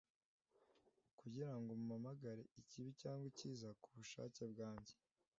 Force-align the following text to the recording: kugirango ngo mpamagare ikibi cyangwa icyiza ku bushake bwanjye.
kugirango 1.19 1.59
ngo 1.63 1.73
mpamagare 1.87 2.43
ikibi 2.61 2.89
cyangwa 3.01 3.25
icyiza 3.31 3.69
ku 3.81 3.87
bushake 3.97 4.41
bwanjye. 4.51 4.93